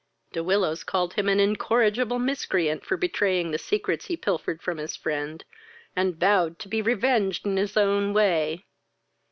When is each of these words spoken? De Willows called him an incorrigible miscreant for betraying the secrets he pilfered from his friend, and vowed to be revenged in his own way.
De 0.33 0.43
Willows 0.43 0.83
called 0.83 1.13
him 1.13 1.29
an 1.29 1.39
incorrigible 1.39 2.17
miscreant 2.17 2.83
for 2.83 2.97
betraying 2.97 3.51
the 3.51 3.59
secrets 3.59 4.05
he 4.07 4.17
pilfered 4.17 4.59
from 4.59 4.79
his 4.79 4.95
friend, 4.95 5.45
and 5.95 6.15
vowed 6.19 6.57
to 6.57 6.67
be 6.67 6.81
revenged 6.81 7.45
in 7.45 7.55
his 7.55 7.77
own 7.77 8.11
way. 8.11 8.65